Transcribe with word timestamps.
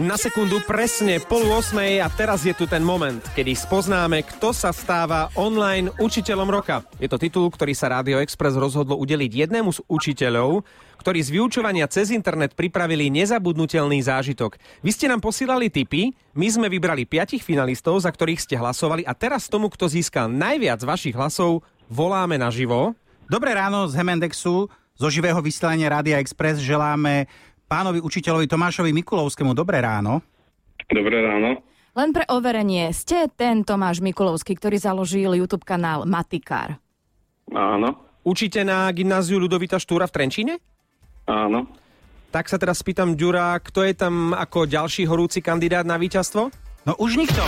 Na 0.00 0.16
sekundu 0.16 0.64
presne 0.64 1.20
pol 1.20 1.44
8 1.44 2.00
a 2.00 2.08
teraz 2.08 2.48
je 2.48 2.56
tu 2.56 2.64
ten 2.64 2.80
moment, 2.80 3.20
kedy 3.36 3.52
spoznáme, 3.52 4.24
kto 4.24 4.56
sa 4.56 4.72
stáva 4.72 5.28
online 5.36 5.92
učiteľom 6.00 6.48
roka. 6.48 6.80
Je 6.96 7.12
to 7.12 7.20
titul, 7.20 7.52
ktorý 7.52 7.76
sa 7.76 7.92
Radio 7.92 8.16
Express 8.24 8.56
rozhodlo 8.56 8.96
udeliť 8.96 9.44
jednému 9.44 9.68
z 9.68 9.84
učiteľov, 9.92 10.64
ktorí 10.96 11.20
z 11.20 11.36
vyučovania 11.36 11.84
cez 11.92 12.08
internet 12.08 12.56
pripravili 12.56 13.12
nezabudnutelný 13.12 14.00
zážitok. 14.00 14.56
Vy 14.80 14.96
ste 14.96 15.12
nám 15.12 15.20
posílali 15.20 15.68
tipy, 15.68 16.16
my 16.40 16.48
sme 16.48 16.72
vybrali 16.72 17.04
piatich 17.04 17.44
finalistov, 17.44 18.00
za 18.00 18.08
ktorých 18.08 18.40
ste 18.40 18.56
hlasovali 18.56 19.04
a 19.04 19.12
teraz 19.12 19.44
tomu, 19.52 19.68
kto 19.68 19.92
získal 19.92 20.32
najviac 20.32 20.80
vašich 20.88 21.12
hlasov, 21.12 21.68
voláme 21.92 22.40
naživo. 22.40 22.96
Dobré 23.28 23.52
ráno 23.52 23.84
z 23.92 24.00
Hemendexu, 24.00 24.72
zo 24.92 25.08
živého 25.08 25.40
vysielania 25.40 25.88
Rádia 25.88 26.20
Express 26.20 26.60
želáme 26.60 27.28
pánovi 27.72 28.04
učiteľovi 28.04 28.44
Tomášovi 28.44 28.92
Mikulovskému. 28.92 29.56
Dobré 29.56 29.80
ráno. 29.80 30.20
Dobré 30.92 31.24
ráno. 31.24 31.64
Len 31.96 32.10
pre 32.12 32.28
overenie, 32.28 32.92
ste 32.92 33.32
ten 33.32 33.64
Tomáš 33.64 34.04
Mikulovský, 34.04 34.60
ktorý 34.60 34.76
založil 34.76 35.32
YouTube 35.32 35.64
kanál 35.64 36.04
Matikár. 36.04 36.76
Áno. 37.48 37.96
Učíte 38.28 38.60
na 38.60 38.92
gymnáziu 38.92 39.40
Ludovita 39.40 39.80
Štúra 39.80 40.04
v 40.04 40.14
Trenčíne? 40.20 40.54
Áno. 41.24 41.64
Tak 42.28 42.52
sa 42.52 42.60
teraz 42.60 42.84
spýtam 42.84 43.16
Ďura, 43.16 43.56
kto 43.64 43.88
je 43.88 43.96
tam 43.96 44.36
ako 44.36 44.68
ďalší 44.68 45.08
horúci 45.08 45.40
kandidát 45.40 45.88
na 45.88 45.96
víťazstvo? 45.96 46.52
No 46.84 46.92
už 47.00 47.16
nikto. 47.16 47.40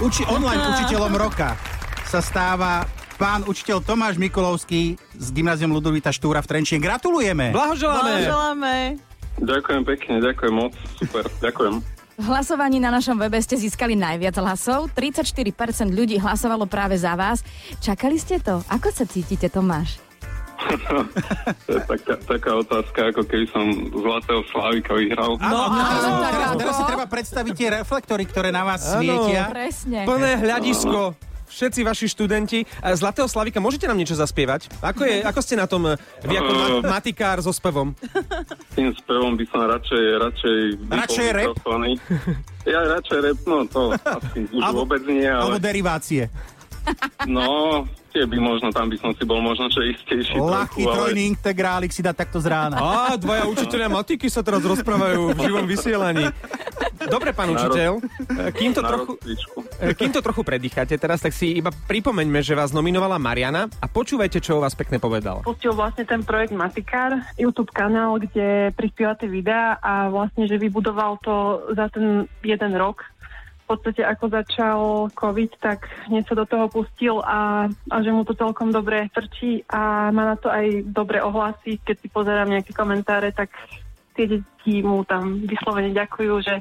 Uči, 0.00 0.24
online 0.32 0.64
učiteľom 0.80 1.12
roka 1.16 1.60
sa 2.08 2.24
stáva 2.24 2.88
pán 3.22 3.46
učiteľ 3.46 3.86
Tomáš 3.86 4.18
Mikulovský 4.18 4.98
z 5.14 5.28
gymnázium 5.30 5.70
Ludovita 5.70 6.10
Štúra 6.10 6.42
v 6.42 6.50
Trenčine. 6.50 6.82
Gratulujeme! 6.82 7.54
Blahoželáme! 7.54 8.18
Blahoželáme. 8.18 8.74
Ďakujem 9.38 9.82
pekne, 9.86 10.14
ďakujem 10.18 10.54
moc. 10.58 10.74
Super, 10.98 11.22
ďakujem. 11.38 11.74
V 12.18 12.24
hlasovaní 12.26 12.82
na 12.82 12.90
našom 12.90 13.14
webe 13.14 13.38
ste 13.38 13.54
získali 13.54 13.94
najviac 13.94 14.34
hlasov. 14.42 14.90
34% 14.98 15.54
ľudí 15.94 16.18
hlasovalo 16.18 16.66
práve 16.66 16.98
za 16.98 17.14
vás. 17.14 17.46
Čakali 17.78 18.18
ste 18.18 18.42
to? 18.42 18.58
Ako 18.66 18.90
sa 18.90 19.06
cítite, 19.06 19.46
Tomáš? 19.46 20.02
to 21.66 21.78
je 21.78 21.82
taká, 21.86 22.14
taká 22.26 22.50
otázka, 22.58 23.00
ako 23.14 23.22
keby 23.22 23.46
som 23.54 23.66
Zlatého 24.02 24.42
Slávika 24.50 24.98
vyhral. 24.98 25.38
Áno, 25.38 25.70
áno, 25.70 26.26
teraz, 26.26 26.50
teraz, 26.58 26.74
si 26.74 26.84
treba 26.90 27.06
predstaviť 27.06 27.52
tie 27.54 27.68
reflektory, 27.70 28.26
ktoré 28.26 28.50
na 28.50 28.66
vás 28.66 28.82
Áno. 28.82 28.98
svietia. 28.98 29.46
Presne. 29.46 30.06
Plné 30.10 30.42
hľadisko. 30.42 31.30
Všetci 31.48 31.80
vaši 31.82 32.06
študenti. 32.08 32.64
Zlatého 32.94 33.28
Slavika, 33.28 33.60
môžete 33.60 33.84
nám 33.84 33.98
niečo 33.98 34.16
zaspievať? 34.16 34.72
Ako, 34.80 35.02
je, 35.04 35.20
ako 35.20 35.40
ste 35.40 35.54
na 35.54 35.66
tom 35.66 35.84
eh, 35.84 36.00
vy 36.24 36.34
ako 36.36 36.52
ma- 36.52 36.98
matikár 36.98 37.38
so 37.40 37.52
spevom? 37.52 37.92
Tým 38.72 38.94
spevom 38.96 39.36
by 39.36 39.44
som 39.50 39.66
radšej, 39.68 40.02
radšej... 40.18 40.58
Radšej 40.88 41.28
rap? 41.36 41.54
Ja 42.62 42.80
radšej 42.86 43.18
rap, 43.20 43.38
no 43.44 43.56
to 43.66 43.80
asi 43.96 44.38
už 44.48 44.62
Alebo- 44.62 44.86
vôbec 44.86 45.02
nie, 45.04 45.26
Alebo 45.26 45.56
ale 45.56 45.58
derivácie. 45.58 46.30
no, 47.30 47.82
tie 48.10 48.26
by 48.26 48.38
možno, 48.38 48.68
tam 48.74 48.90
by 48.90 48.96
som 48.98 49.10
si 49.14 49.22
bol 49.22 49.38
možno 49.38 49.70
čo 49.70 49.80
istejší 49.86 50.34
Ľahký 50.34 50.82
ale 50.82 50.94
trojný 50.94 51.22
integrálik 51.30 51.94
si 51.94 52.02
dá 52.02 52.12
takto 52.12 52.42
z 52.42 52.50
rána. 52.50 52.76
Á, 52.76 53.14
dvaja 53.16 53.46
učiteľia 53.48 53.88
matiky 53.88 54.26
sa 54.26 54.42
teraz 54.42 54.60
rozprávajú 54.60 55.32
v 55.32 55.38
živom 55.38 55.66
vysielaní. 55.66 56.26
Dobre, 57.02 57.34
pán 57.34 57.50
učiteľ, 57.52 57.98
kým 58.54 58.72
to 58.72 58.82
trochu... 58.82 59.12
Eh, 59.82 59.94
Kým 59.98 60.14
to 60.14 60.22
trochu 60.22 60.46
predýchate 60.46 60.94
teraz, 60.94 61.22
tak 61.22 61.34
si 61.34 61.58
iba 61.58 61.74
pripomeňme, 61.74 62.38
že 62.38 62.54
vás 62.54 62.70
nominovala 62.70 63.18
Mariana 63.18 63.66
a 63.82 63.86
počúvajte, 63.90 64.38
čo 64.38 64.58
o 64.58 64.62
vás 64.62 64.78
pekne 64.78 65.02
povedal. 65.02 65.42
pustil 65.42 65.74
vlastne 65.74 66.06
ten 66.06 66.22
projekt 66.22 66.54
Matikár, 66.54 67.18
YouTube 67.34 67.74
kanál, 67.74 68.22
kde 68.22 68.70
prispievate 68.78 69.26
videá 69.26 69.82
a 69.82 70.06
vlastne, 70.06 70.46
že 70.46 70.60
vybudoval 70.62 71.18
to 71.22 71.66
za 71.74 71.90
ten 71.90 72.30
jeden 72.46 72.72
rok. 72.78 73.02
V 73.62 73.78
podstate 73.78 74.04
ako 74.04 74.24
začal 74.28 74.78
COVID, 75.16 75.50
tak 75.62 75.88
hneď 76.10 76.28
sa 76.28 76.34
do 76.36 76.44
toho 76.44 76.66
pustil 76.68 77.24
a, 77.24 77.70
a 77.88 77.96
že 78.04 78.12
mu 78.12 78.20
to 78.26 78.36
celkom 78.36 78.68
dobre 78.68 79.08
trčí 79.10 79.64
a 79.70 80.12
má 80.12 80.34
na 80.34 80.36
to 80.36 80.52
aj 80.52 80.84
dobré 80.92 81.24
ohlasy. 81.24 81.80
Keď 81.80 81.96
si 81.96 82.08
pozerám 82.12 82.52
nejaké 82.52 82.76
komentáre, 82.76 83.32
tak 83.32 83.48
tie 84.12 84.26
deti 84.28 84.84
mu 84.84 85.02
tam 85.08 85.42
vyslovene 85.44 85.90
ďakujú, 85.96 86.32
že 86.44 86.54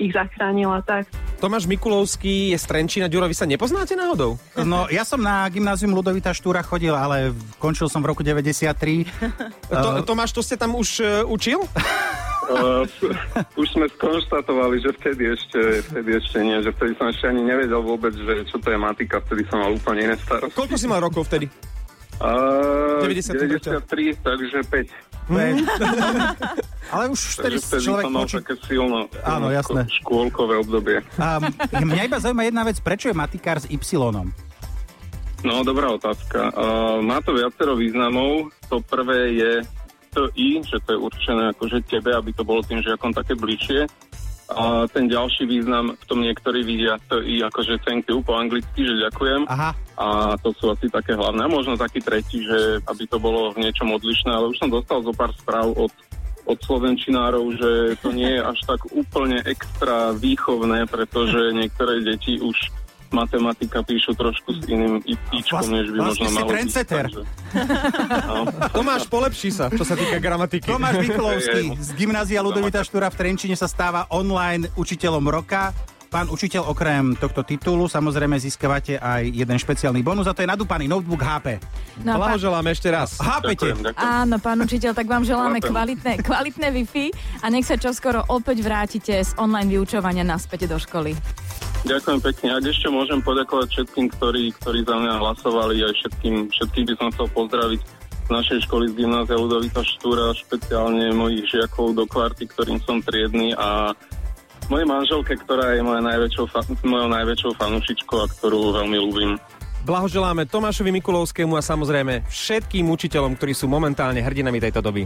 ich 0.00 0.10
zachránil 0.10 0.74
a 0.74 0.82
tak. 0.82 1.06
Tomáš 1.38 1.70
Mikulovský 1.70 2.50
je 2.50 2.58
z 2.58 2.66
Trenčína. 2.66 3.06
Ďuro, 3.06 3.30
vy 3.30 3.36
sa 3.36 3.46
nepoznáte 3.46 3.94
náhodou? 3.94 4.40
No, 4.58 4.90
ja 4.90 5.06
som 5.06 5.22
na 5.22 5.46
gymnázium 5.46 5.94
Ludovita 5.94 6.34
Štúra 6.34 6.64
chodil, 6.66 6.90
ale 6.90 7.30
končil 7.62 7.86
som 7.86 8.02
v 8.02 8.10
roku 8.10 8.26
93. 8.26 8.74
To, 9.74 10.06
Tomáš, 10.06 10.30
to 10.32 10.42
ste 10.42 10.54
tam 10.54 10.78
už 10.78 11.02
uh, 11.02 11.06
učil? 11.26 11.60
Uh, 12.46 12.86
už 13.60 13.66
sme 13.74 13.86
skonštatovali, 13.98 14.80
že 14.80 14.90
vtedy 15.02 15.34
ešte, 15.34 15.60
vtedy 15.90 16.10
ešte 16.20 16.38
nie, 16.40 16.58
že 16.62 16.70
vtedy 16.72 16.92
som 16.96 17.10
ešte 17.10 17.26
ani 17.28 17.42
nevedel 17.42 17.80
vôbec, 17.82 18.14
že 18.14 18.46
čo 18.48 18.56
to 18.62 18.70
je 18.70 18.78
matika, 18.78 19.18
vtedy 19.24 19.42
som 19.50 19.60
mal 19.60 19.74
úplne 19.74 20.10
iné 20.10 20.16
starosti. 20.20 20.54
Koľko 20.54 20.76
si 20.78 20.86
mal 20.86 21.02
rokov 21.02 21.26
vtedy? 21.26 21.50
Uh, 22.22 23.02
93, 23.02 23.82
93, 23.82 24.22
takže 24.22 24.58
5. 24.62 25.04
ale 26.92 27.08
už 27.08 27.40
vtedy 27.40 27.56
človek 27.60 28.10
mal 28.10 28.24
počí... 28.28 28.40
také 28.40 28.54
silno, 28.64 29.08
Áno, 29.24 29.48
jasné. 29.48 29.86
škôlkové 30.02 30.60
obdobie. 30.60 31.00
A 31.16 31.40
mňa 31.70 32.02
iba 32.08 32.18
zaujíma 32.20 32.44
jedna 32.44 32.62
vec, 32.64 32.80
prečo 32.80 33.08
je 33.08 33.16
matikár 33.16 33.60
s 33.60 33.66
Y? 33.70 33.80
No, 35.44 35.60
dobrá 35.60 35.92
otázka. 35.92 36.56
Uh, 36.56 37.04
má 37.04 37.20
to 37.20 37.36
viacero 37.36 37.76
významov. 37.76 38.48
To 38.72 38.80
prvé 38.80 39.36
je 39.36 39.52
to 40.14 40.32
I, 40.32 40.64
že 40.64 40.80
to 40.88 40.96
je 40.96 40.98
určené 41.04 41.52
akože 41.52 41.84
tebe, 41.84 42.16
aby 42.16 42.32
to 42.32 42.46
bolo 42.46 42.64
tým 42.64 42.80
žiakom 42.80 43.12
také 43.12 43.36
bližšie. 43.36 43.84
A 44.44 44.84
ten 44.92 45.08
ďalší 45.08 45.48
význam, 45.48 45.96
v 45.96 46.04
tom 46.04 46.20
niektorí 46.20 46.60
vidia 46.64 47.00
to 47.08 47.24
I 47.24 47.40
akože 47.44 47.80
thank 47.84 48.04
you 48.12 48.20
po 48.20 48.36
anglicky, 48.36 48.84
že 48.84 49.04
ďakujem. 49.08 49.48
Aha, 49.48 49.72
A 49.96 50.06
to 50.40 50.52
sú 50.52 50.68
asi 50.68 50.88
také 50.92 51.16
hlavné. 51.16 51.44
A 51.44 51.48
možno 51.48 51.80
taký 51.80 52.04
tretí, 52.04 52.44
že 52.44 52.80
aby 52.84 53.04
to 53.08 53.16
bolo 53.16 53.56
v 53.56 53.64
niečom 53.64 53.88
odlišné, 53.92 54.30
ale 54.32 54.52
už 54.52 54.60
som 54.60 54.68
dostal 54.68 55.00
zo 55.00 55.12
pár 55.16 55.32
správ 55.32 55.72
od, 55.72 55.88
od 56.44 56.58
slovenčinárov, 56.58 57.44
že 57.52 57.70
to 57.98 58.10
nie 58.10 58.28
je 58.28 58.40
až 58.40 58.58
tak 58.66 58.80
úplne 58.90 59.40
extra 59.42 60.12
výchovné, 60.12 60.84
pretože 60.84 61.50
niektoré 61.50 62.00
deti 62.00 62.36
už 62.36 62.54
matematika 63.10 63.78
píšu 63.80 64.10
trošku 64.12 64.52
s 64.52 64.66
iným 64.66 64.98
itíčkom, 65.00 65.62
Vlastne- 65.62 65.76
než 65.78 65.86
by 65.88 65.96
vlastne 65.96 66.10
možno 66.18 66.26
si 66.26 66.34
malo 66.34 66.42
byť. 66.42 66.52
trendsetter. 66.52 67.04
takže- 67.04 67.24
No. 68.28 68.34
Tomáš, 68.72 69.02
polepší 69.06 69.50
sa, 69.50 69.70
čo 69.70 69.86
sa 69.86 69.94
týka 69.94 70.18
gramatiky. 70.18 70.66
Tomáš 70.66 70.98
Mikulovský 70.98 71.62
Ej, 71.70 71.78
z 71.78 71.90
gymnázia 71.94 72.42
Ludovita 72.42 72.82
Štúra 72.82 73.08
v 73.08 73.16
Trenčine 73.16 73.54
sa 73.54 73.64
stáva 73.64 74.10
online 74.10 74.66
učiteľom 74.74 75.22
roka. 75.24 75.70
Pán 76.14 76.30
učiteľ, 76.30 76.70
okrem 76.70 77.18
tohto 77.18 77.42
titulu, 77.42 77.90
samozrejme 77.90 78.38
získavate 78.38 79.02
aj 79.02 79.34
jeden 79.34 79.58
špeciálny 79.58 79.98
bonus 79.98 80.30
a 80.30 80.32
to 80.32 80.46
je 80.46 80.48
nadúpaný 80.54 80.86
notebook 80.86 81.18
HP. 81.18 81.58
No, 82.06 82.14
pán, 82.14 82.38
Blahoželáme 82.38 82.70
ešte 82.70 82.86
raz. 82.86 83.18
Hápete? 83.18 83.74
Ďakujem, 83.74 83.78
ďakujem. 83.82 84.06
áno, 84.22 84.36
pán 84.38 84.58
učiteľ, 84.62 84.94
tak 84.94 85.10
vám 85.10 85.26
želáme 85.26 85.58
kvalitné, 85.58 86.22
kvalitné 86.22 86.70
Wi-Fi 86.70 87.06
a 87.42 87.50
nech 87.50 87.66
sa 87.66 87.74
čoskoro 87.74 88.22
opäť 88.30 88.62
vrátite 88.62 89.10
z 89.26 89.34
online 89.42 89.66
vyučovania 89.66 90.22
naspäť 90.22 90.70
do 90.70 90.78
školy. 90.78 91.18
Ďakujem 91.82 92.20
pekne. 92.22 92.48
Ak 92.54 92.62
ešte 92.62 92.86
môžem 92.94 93.18
poďakovať 93.18 93.74
všetkým, 93.74 94.06
ktorí, 94.14 94.54
ktorí 94.62 94.86
za 94.86 94.94
mňa 94.94 95.18
hlasovali, 95.18 95.82
aj 95.82 95.98
všetkým, 95.98 96.46
všetkých 96.54 96.84
by 96.88 96.94
som 96.94 97.08
chcel 97.10 97.26
pozdraviť 97.34 97.80
z 98.24 98.28
našej 98.30 98.58
školy 98.70 98.84
z 98.94 99.02
gymnázia 99.02 99.34
Ludovita 99.34 99.82
Štúra, 99.82 100.30
špeciálne 100.30 101.10
mojich 101.10 101.50
žiakov 101.50 101.98
do 101.98 102.06
kvarty, 102.06 102.46
ktorým 102.46 102.78
som 102.86 103.02
triedny 103.02 103.50
a 103.58 103.90
mojej 104.68 104.86
manželke, 104.88 105.32
ktorá 105.40 105.76
je 105.76 105.82
moja 105.84 106.00
najväčšou, 106.00 106.44
fa- 106.48 106.66
mojou 106.84 107.08
najväčšou 107.10 107.52
fanúšičkou 107.56 108.18
a 108.22 108.26
ktorú 108.28 108.74
veľmi 108.80 108.96
ľúbim. 108.98 109.32
Blahoželáme 109.84 110.48
Tomášovi 110.48 110.88
Mikulovskému 110.96 111.60
a 111.60 111.62
samozrejme 111.62 112.24
všetkým 112.24 112.88
učiteľom, 112.88 113.36
ktorí 113.36 113.52
sú 113.52 113.68
momentálne 113.68 114.24
hrdinami 114.24 114.56
tejto 114.56 114.80
doby. 114.80 115.04